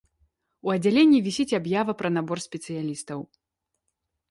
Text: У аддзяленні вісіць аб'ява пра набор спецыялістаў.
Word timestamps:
У 0.69 0.71
аддзяленні 0.75 1.19
вісіць 1.27 1.57
аб'ява 1.59 1.91
пра 2.01 2.09
набор 2.17 2.43
спецыялістаў. 2.47 3.19